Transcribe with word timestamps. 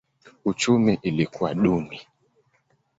Uchumi 0.45 0.99
ilikuwa 1.01 1.53
duni. 1.53 2.01